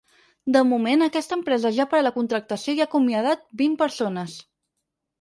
De 0.53 0.63
moment 0.69 1.07
aquesta 1.07 1.37
empresa 1.41 1.71
ja 1.77 1.85
ha 1.85 1.89
parat 1.93 2.09
la 2.09 2.13
contractació 2.17 2.75
i 2.75 2.83
ha 2.85 2.91
acomiadat 2.93 3.49
vint 3.65 3.81
persones. 3.87 4.45